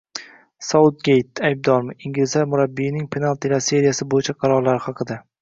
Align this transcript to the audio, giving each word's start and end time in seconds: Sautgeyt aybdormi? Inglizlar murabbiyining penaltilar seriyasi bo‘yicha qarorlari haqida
Sautgeyt 0.67 1.41
aybdormi? 1.49 1.95
Inglizlar 2.09 2.49
murabbiyining 2.55 3.05
penaltilar 3.17 3.63
seriyasi 3.69 4.09
bo‘yicha 4.17 4.37
qarorlari 4.43 4.85
haqida 4.89 5.23